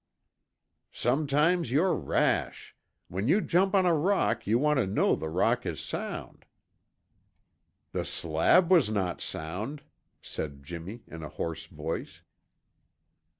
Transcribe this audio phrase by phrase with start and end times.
[0.91, 2.75] "Sometimes you're rash.
[3.07, 6.45] When you jump on a rock, you want to know the rock is sound."
[7.91, 9.83] "The slab was not sound,"
[10.19, 12.23] said Jimmy in a hoarse voice.